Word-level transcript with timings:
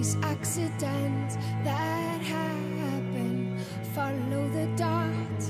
These 0.00 0.16
accidents 0.22 1.36
that 1.62 2.20
happen. 2.22 3.58
Follow 3.94 4.48
the 4.48 4.66
dot. 4.74 5.40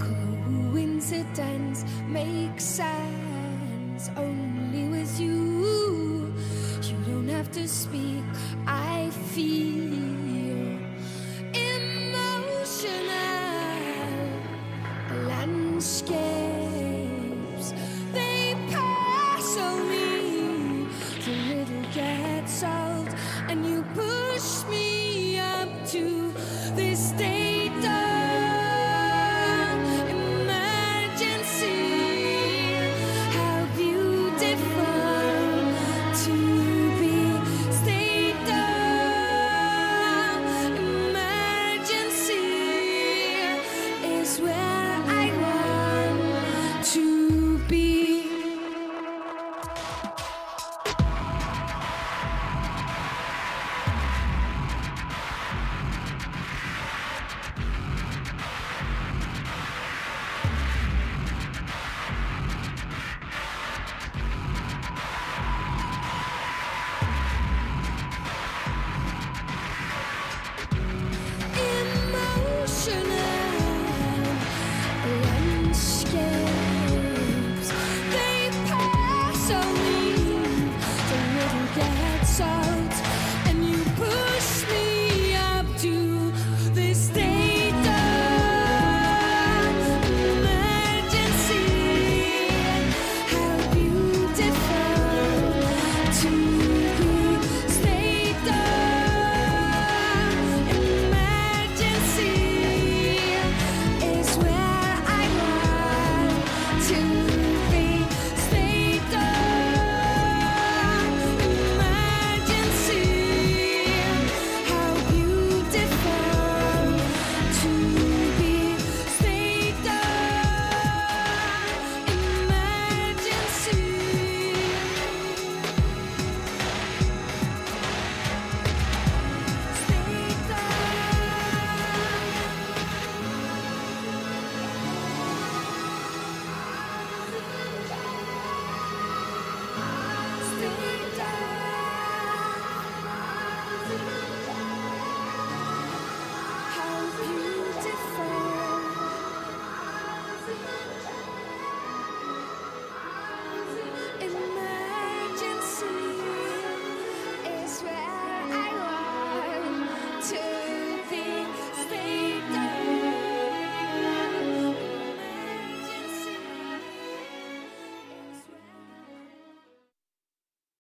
Coincidence 0.00 1.84
makes 2.08 2.64
sense 2.64 4.10
only 4.16 4.88
with 4.88 5.20
you. 5.20 6.34
You 6.82 6.96
don't 7.06 7.28
have 7.28 7.52
to 7.52 7.68
speak. 7.68 8.24
I 8.66 8.73